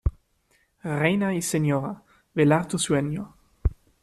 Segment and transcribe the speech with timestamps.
[1.01, 2.01] reina y señora,
[2.33, 3.35] velar tu sueño.